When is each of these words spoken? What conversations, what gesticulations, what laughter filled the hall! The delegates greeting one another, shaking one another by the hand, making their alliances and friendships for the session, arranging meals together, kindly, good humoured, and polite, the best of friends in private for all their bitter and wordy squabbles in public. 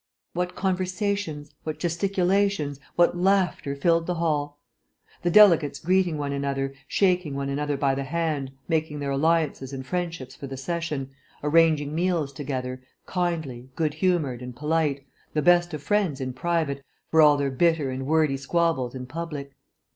What 0.33 0.55
conversations, 0.55 1.53
what 1.61 1.77
gesticulations, 1.77 2.79
what 2.95 3.15
laughter 3.15 3.75
filled 3.75 4.07
the 4.07 4.15
hall! 4.15 4.57
The 5.21 5.29
delegates 5.29 5.77
greeting 5.77 6.17
one 6.17 6.31
another, 6.31 6.73
shaking 6.87 7.35
one 7.35 7.49
another 7.49 7.77
by 7.77 7.93
the 7.93 8.05
hand, 8.05 8.51
making 8.67 8.97
their 8.99 9.11
alliances 9.11 9.71
and 9.73 9.85
friendships 9.85 10.35
for 10.35 10.47
the 10.47 10.57
session, 10.57 11.11
arranging 11.43 11.93
meals 11.93 12.33
together, 12.33 12.81
kindly, 13.05 13.69
good 13.75 13.93
humoured, 13.93 14.41
and 14.41 14.55
polite, 14.55 15.05
the 15.35 15.43
best 15.43 15.71
of 15.71 15.83
friends 15.83 16.19
in 16.19 16.33
private 16.33 16.83
for 17.11 17.21
all 17.21 17.37
their 17.37 17.51
bitter 17.51 17.91
and 17.91 18.07
wordy 18.07 18.37
squabbles 18.37 18.95
in 18.95 19.05
public. 19.05 19.51